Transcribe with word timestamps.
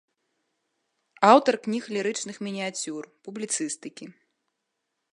Аўтар 1.31 1.53
кніг 1.67 1.83
лірычных 1.97 2.35
мініяцюр, 2.47 3.03
публіцыстыкі. 3.29 4.05